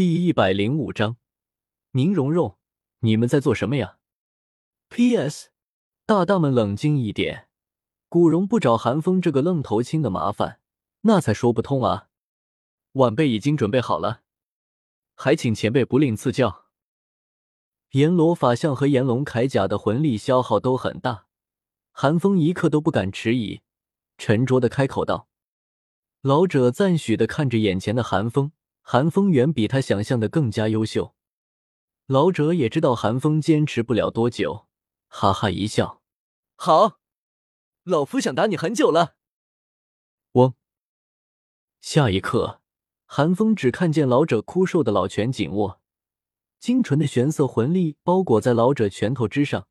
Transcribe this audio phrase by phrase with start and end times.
[0.00, 1.18] 第一百零五章，
[1.90, 2.56] 宁荣荣，
[3.00, 3.98] 你们在做什么呀
[4.88, 5.50] ？P.S.
[6.06, 7.48] 大大们冷静一点，
[8.08, 10.62] 古荣不找韩风这个愣头青的麻烦，
[11.02, 12.08] 那才说不通啊！
[12.92, 14.22] 晚辈已经准备好了，
[15.14, 16.64] 还请前辈不吝赐教。
[17.90, 21.26] 阎罗法相和炎龙铠甲的魂力消耗都很大，
[21.92, 23.60] 韩风一刻都不敢迟疑，
[24.16, 25.28] 沉着的开口道
[26.22, 28.52] ：“老者赞许的看着眼前的韩风。”
[28.92, 31.14] 韩风远比他想象的更加优秀，
[32.06, 34.66] 老者也知道韩风坚持不了多久，
[35.06, 36.02] 哈哈一笑
[36.58, 36.98] ：“好，
[37.84, 39.14] 老夫想打你很久了。”
[40.34, 40.54] 嗡！
[41.80, 42.62] 下一刻，
[43.06, 45.80] 韩风只看见老者枯瘦的老拳紧握，
[46.58, 49.68] 精纯的玄色魂力包裹在老者拳头之上，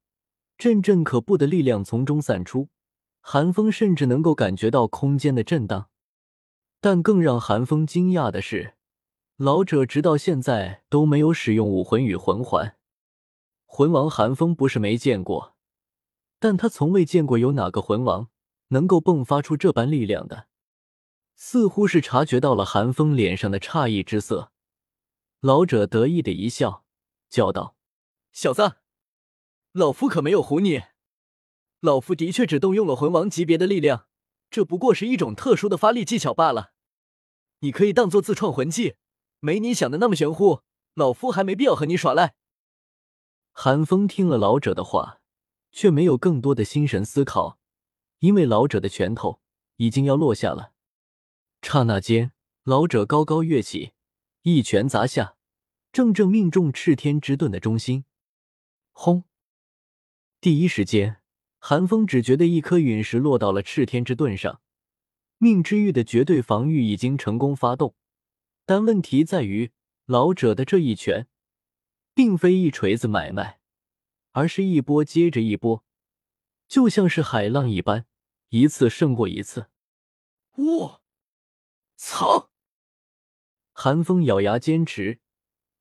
[0.57, 2.69] 阵阵可怖的力量从中散出，
[3.19, 5.89] 韩风甚至能够感觉到空间的震荡。
[6.79, 8.75] 但更让韩风惊讶的是。
[9.39, 12.75] 老者直到现在都没有使用武魂与魂环，
[13.65, 15.55] 魂王寒风不是没见过，
[16.39, 18.27] 但他从未见过有哪个魂王
[18.67, 20.49] 能够迸发出这般力量的。
[21.37, 24.51] 似乎是察觉到了寒风脸上的诧异之色，
[25.39, 26.83] 老者得意的一笑，
[27.29, 27.77] 叫道
[28.33, 28.73] ：“小子，
[29.71, 30.81] 老夫可没有唬你，
[31.79, 34.07] 老夫的确只动用了魂王级别的力量，
[34.51, 36.73] 这不过是一种特殊的发力技巧罢了，
[37.59, 38.95] 你可以当做自创魂技。”
[39.39, 40.61] 没你想的那么玄乎，
[40.93, 42.35] 老夫还没必要和你耍赖。
[43.51, 45.21] 韩风听了老者的话，
[45.71, 47.57] 却没有更多的心神思考，
[48.19, 49.39] 因为老者的拳头
[49.77, 50.73] 已经要落下了。
[51.61, 52.31] 刹那间，
[52.63, 53.93] 老者高高跃起，
[54.43, 55.35] 一拳砸下，
[55.91, 58.05] 正正命中赤天之盾的中心。
[58.91, 59.23] 轰！
[60.41, 61.21] 第一时间，
[61.59, 64.61] 韩风只觉得一颗陨石落到了赤天之盾上，
[65.37, 67.95] 命之玉的绝对防御已经成功发动。
[68.69, 69.71] 但问题在于，
[70.05, 71.27] 老者的这一拳，
[72.13, 73.59] 并非一锤子买卖，
[74.33, 75.83] 而是一波接着一波，
[76.67, 78.05] 就像是海浪一般，
[78.49, 79.71] 一次胜过一次。
[80.55, 81.01] 我
[81.95, 82.51] 操！
[83.73, 85.19] 寒风咬牙坚持，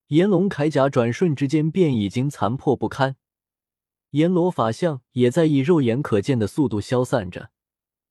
[0.06, 3.16] 炎龙铠甲转瞬之间便已经残破不堪，
[4.12, 7.50] 阎罗法相也在以肉眼可见的速度消散着，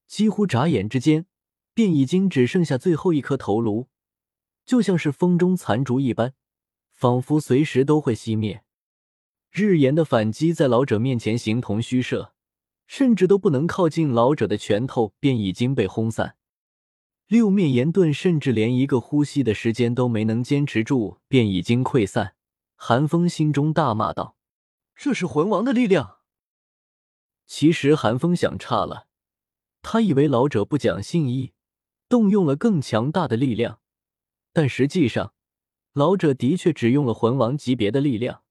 [0.06, 1.26] 几乎眨眼之间，
[1.74, 3.88] 便已经只剩下最后一颗头颅。
[4.68, 6.34] 就像是风中残烛一般，
[6.92, 8.64] 仿佛随时都会熄灭。
[9.50, 12.34] 日炎的反击在老者面前形同虚设，
[12.86, 16.36] 甚至都不能靠近老者的拳头，便已经被轰散。
[17.28, 22.36] 六面炎盾甚至连一个呼吸的时间都没能坚持住，便已经溃散。
[22.76, 24.36] 寒风心中大骂道
[24.96, 26.18] ：“这是魂王的力量！”
[27.48, 29.08] 其实寒风想差了，
[29.82, 31.54] 他以为老者不讲信义，
[32.10, 33.80] 动用了更强大的力量。
[34.58, 35.36] 但实际上，
[35.94, 38.42] 老者的确只用了魂王级别的力量，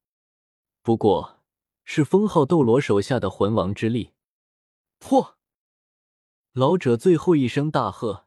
[0.81, 1.41] 不过
[1.83, 4.13] 是封号斗罗手下的魂王之力。
[4.99, 5.35] 破！
[6.53, 8.25] 老者最后一声大喝，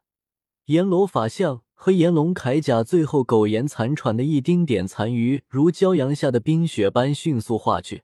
[0.65, 8.03] 阎罗法相和炎龙铠甲最后苟延残喘的一丁点残余，如骄阳下的冰雪般迅速化去。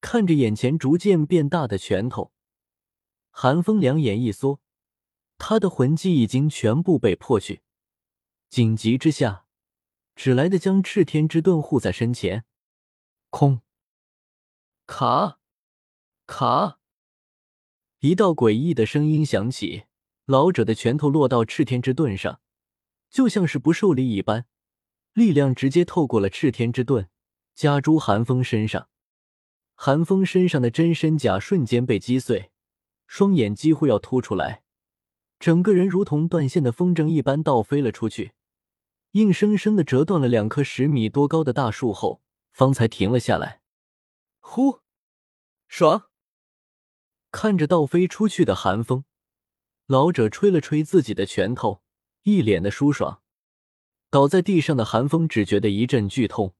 [0.00, 2.32] 看着眼前逐渐变大的拳头，
[3.30, 4.58] 寒风两眼一缩，
[5.38, 7.60] 他的魂技已经全部被破去。
[8.54, 9.46] 紧急之下，
[10.14, 12.44] 只来得将赤天之盾护在身前。
[13.28, 13.62] 空，
[14.86, 15.40] 卡，
[16.28, 16.78] 卡，
[17.98, 19.86] 一道诡异的声音响起。
[20.26, 22.40] 老者的拳头落到赤天之盾上，
[23.10, 24.46] 就像是不受力一般，
[25.14, 27.08] 力量直接透过了赤天之盾，
[27.56, 28.88] 加诸寒风身上。
[29.74, 32.52] 寒风身上的真身甲瞬间被击碎，
[33.08, 34.62] 双眼几乎要凸出来，
[35.40, 38.33] 整个人如同断线的风筝一般倒飞了出去。
[39.14, 42.20] 硬生生的折断了两棵十米多高的大树后，
[42.50, 43.60] 方才停了下来。
[44.40, 44.80] 呼，
[45.68, 46.10] 爽！
[47.30, 49.04] 看着倒飞出去的寒风，
[49.86, 51.80] 老者吹了吹自己的拳头，
[52.24, 53.22] 一脸的舒爽。
[54.10, 56.56] 倒在地上的寒风只觉得一阵剧痛，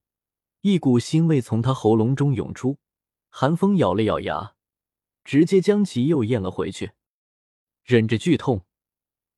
[0.60, 2.78] 一股腥味从他喉咙中涌出。
[3.30, 4.54] 寒风咬了咬牙，
[5.24, 6.92] 直接将其又咽了回去。
[7.82, 8.64] 忍着剧痛，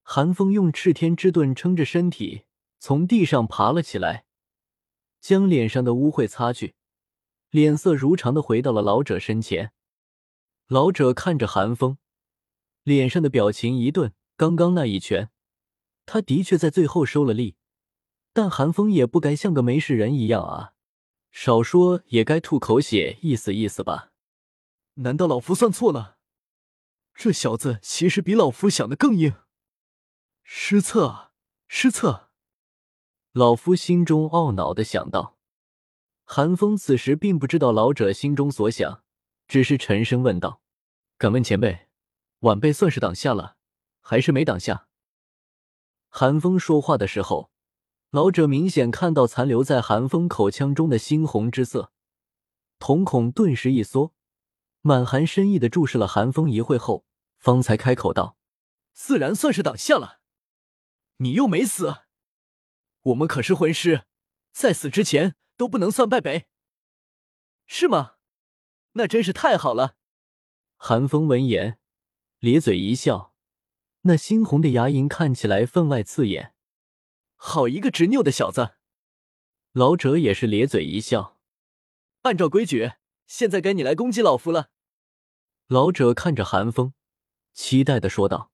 [0.02, 2.45] 寒风用赤天之盾撑着身体。
[2.86, 4.26] 从地上爬了起来，
[5.20, 6.76] 将脸上的污秽擦去，
[7.50, 9.72] 脸色如常的回到了老者身前。
[10.68, 11.98] 老者看着寒风，
[12.84, 14.14] 脸上的表情一顿。
[14.36, 15.30] 刚刚那一拳，
[16.04, 17.56] 他的确在最后收了力，
[18.32, 20.74] 但寒风也不该像个没事人一样啊，
[21.32, 24.12] 少说也该吐口血意思意思吧？
[24.94, 26.18] 难道老夫算错了？
[27.16, 29.34] 这小子其实比老夫想的更硬。
[30.44, 31.32] 失策啊，
[31.66, 32.25] 失策！
[33.36, 35.36] 老夫心中懊恼的想到。
[36.24, 39.02] 韩风此时并不知道老者心中所想，
[39.46, 40.62] 只是沉声问道
[41.18, 41.88] ：“敢问前辈，
[42.38, 43.58] 晚辈算是挡下了，
[44.00, 44.88] 还是没挡下？”
[46.08, 47.50] 韩风说话的时候，
[48.08, 51.92] 老者明显看到残留在韩风口腔中的猩红之色，
[52.78, 54.14] 瞳孔顿时一缩，
[54.80, 57.04] 满含深意的注视了韩风一会后，
[57.36, 58.38] 方才开口道
[58.96, 60.20] ：“自然算是挡下了，
[61.18, 62.06] 你又没死，
[63.06, 64.05] 我们可是魂师，
[64.50, 66.49] 在死之前都不能算败北，
[67.67, 68.14] 是吗？
[68.93, 69.97] 那真是太好了。”
[70.76, 71.79] 韩风闻言，
[72.41, 73.32] 咧嘴一笑。
[74.03, 76.55] 那猩红的牙龈看起来分外刺眼，
[77.37, 78.76] 好一个执拗的小子！
[79.73, 81.38] 老者也是咧嘴一笑。
[82.23, 82.93] 按照规矩，
[83.26, 84.70] 现在该你来攻击老夫了。
[85.69, 86.93] 老者看着韩风，
[87.53, 88.50] 期待的说道。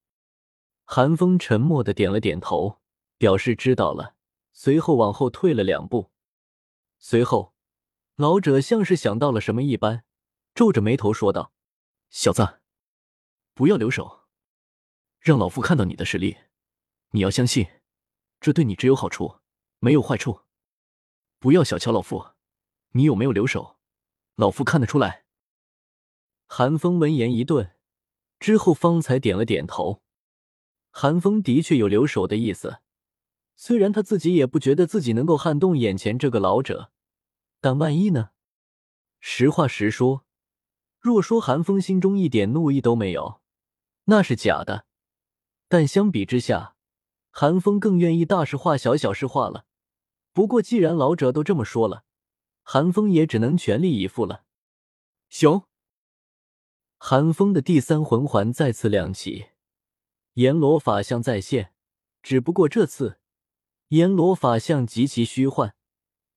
[0.84, 2.80] 韩风沉默的点了点头，
[3.16, 4.14] 表示知道了，
[4.52, 6.12] 随后往后退了两步。
[6.98, 7.54] 随后，
[8.16, 10.04] 老者像是想到了什么一般，
[10.54, 11.52] 皱着眉头说道
[12.10, 12.60] ：“小子，
[13.54, 14.20] 不要留手。”
[15.18, 16.36] 让老夫看到你的实力，
[17.10, 17.66] 你要相信，
[18.40, 19.40] 这对你只有好处，
[19.78, 20.42] 没有坏处。
[21.38, 22.34] 不要小瞧老夫，
[22.90, 23.78] 你有没有留手，
[24.34, 25.24] 老夫看得出来。
[26.46, 27.76] 韩风闻言一顿，
[28.38, 30.02] 之后方才点了点头。
[30.90, 32.81] 韩风的确有留手的意思，
[33.54, 36.90] 虽然他自己也不觉得自己能够撼动眼前这个老者，
[37.60, 38.30] 但万一呢？
[39.20, 40.24] 实话实说，
[40.98, 43.40] 若说韩风心中一点怒意都没有，
[44.04, 44.86] 那是假的。
[45.68, 46.76] 但相比之下，
[47.30, 49.64] 韩风更愿意大事化小，小事化了。
[50.32, 52.04] 不过既然老者都这么说了，
[52.62, 54.44] 韩风也只能全力以赴了。
[55.28, 55.62] 熊，
[56.98, 59.46] 韩风的第三魂环再次亮起，
[60.34, 61.72] 阎罗法相再现。
[62.22, 63.18] 只不过这次，
[63.92, 65.74] 阎罗法相极其虚幻，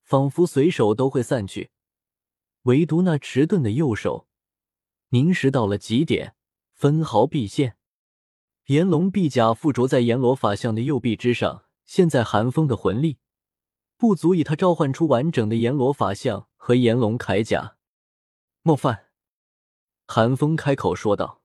[0.03, 1.71] 仿佛随手都会散去，
[2.63, 4.27] 唯独那迟钝的右手，
[5.11, 6.35] 凝实到了极点，
[6.73, 7.77] 分毫毕现。
[8.65, 13.19] 炎龙臂甲附着在阎罗法相的右臂之上，现在寒风的魂力
[13.95, 17.77] 不足以他召唤出完整的阎罗法相和炎龙铠甲。
[18.63, 19.11] 莫犯，
[20.05, 21.41] 寒风开口说道。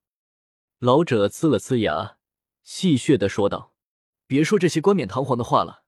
[0.81, 2.17] 老者呲了呲牙，
[2.65, 3.75] 戏谑的说道
[4.27, 5.85] ：“别说这些冠冕堂皇的话了，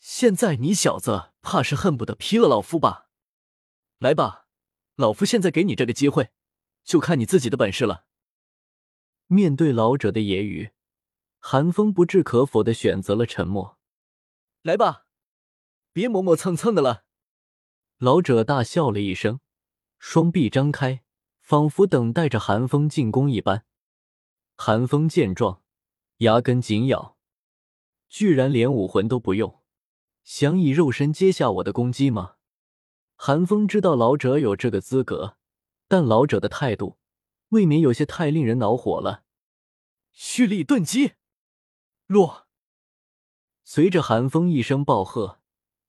[0.00, 3.10] 现在你小子怕是恨不得劈了老夫吧？
[3.98, 4.46] 来吧，
[4.96, 6.30] 老夫现在给你这个机会，
[6.82, 8.06] 就看你自己的本事了。”
[9.28, 10.72] 面对老者的揶揄，
[11.38, 13.78] 韩风不置可否的选择了沉默。
[14.62, 15.06] 来吧，
[15.92, 17.04] 别磨磨蹭蹭的了。
[17.98, 19.40] 老者大笑了一声，
[19.98, 21.04] 双臂张开，
[21.40, 23.66] 仿佛等待着寒风进攻一般。
[24.56, 25.62] 寒风见状，
[26.18, 27.18] 牙根紧咬，
[28.08, 29.59] 居然连武魂都不用，
[30.22, 32.36] 想以肉身接下我的攻击吗？
[33.16, 35.36] 韩风知道老者有这个资格，
[35.88, 36.98] 但老者的态度。
[37.50, 39.24] 未免有些太令人恼火了。
[40.12, 41.14] 蓄力顿击，
[42.06, 42.46] 落。
[43.64, 45.40] 随着寒风一声暴喝，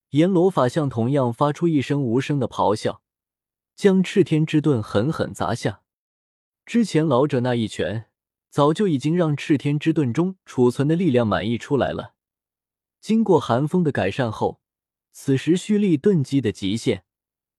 [0.10, 3.04] 阎罗法相同样发出一声无声的咆哮，
[3.76, 5.84] 将赤天之盾狠狠砸下。
[6.66, 8.10] 之前老者那一拳，
[8.50, 12.16] 早就已经让赤天之盾中储存的力量满溢出来了。
[13.02, 14.62] 经过寒风的改善后，
[15.12, 17.04] 此时蓄力顿击的极限，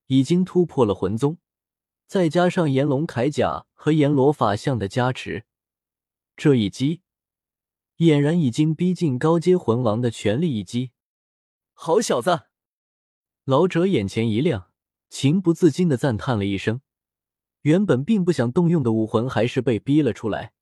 [0.07, 1.37] 已经突破了魂宗。
[2.07, 5.45] 再加上炎龙铠甲和阎罗法相的加持，
[6.37, 7.01] 这一击
[7.97, 10.91] 俨然已经逼近高阶魂王的全力一击。
[11.73, 12.43] 好小子！
[13.43, 14.71] 老者眼前一亮，
[15.09, 16.81] 情不自禁的赞叹了一声。
[17.61, 20.53] 原本并不想动用的武魂，还是被逼了出来。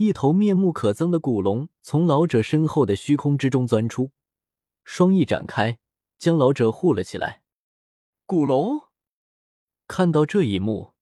[0.00, 4.12] 一头面目可憎的古龙从老者身后的虚空之中钻出，
[4.82, 5.78] 双翼展开，
[6.18, 7.42] 将老者护了起来。
[8.24, 8.80] 古龙。
[9.86, 10.94] 看到这一幕，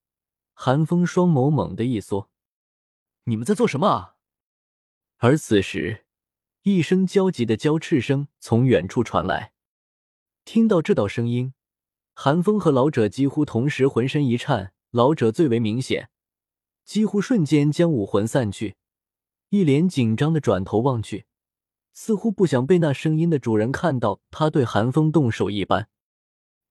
[0.52, 2.28] 寒风双眸猛地一缩
[3.26, 4.17] ：“你们在做什么啊？”
[5.19, 6.05] 而此时，
[6.62, 9.52] 一声焦急的交斥声从远处传来。
[10.45, 11.55] 听到这道声音，
[12.14, 16.11] 寒风和老者几乎同时浑身一颤，老者最为明显，
[16.85, 18.75] 几乎瞬间将武魂散去，
[19.50, 21.25] 一脸紧张的转头望去，
[21.95, 25.88] 似乎不想被那声音的主人看到他对寒风动手一般。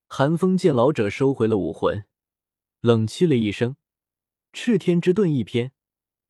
[0.07, 2.05] 寒风见老者收回了武魂，
[2.79, 3.75] 冷气了一声，
[4.53, 5.73] 赤天之盾一偏，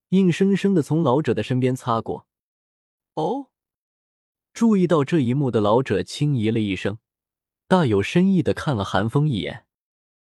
[0.09, 2.25] 硬生生的从老者的身边擦过。
[3.13, 3.47] 哦，
[4.53, 6.97] 注意到这一幕的老者轻咦了一声，
[7.67, 9.66] 大有深意的看了寒风一眼。